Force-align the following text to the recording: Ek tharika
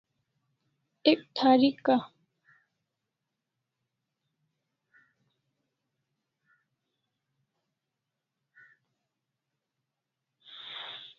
Ek 1.11 1.19
tharika 1.35 1.95